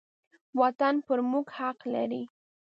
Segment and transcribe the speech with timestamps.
[0.59, 2.23] وطن پر موږ حق لري.